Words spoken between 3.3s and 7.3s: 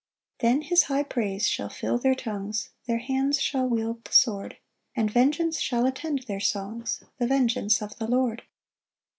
shall wield the sword; And vengeance shall attend their songs, The